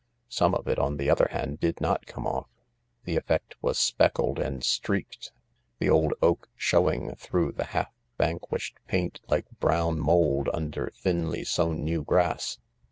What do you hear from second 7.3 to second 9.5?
the half vanquished paint like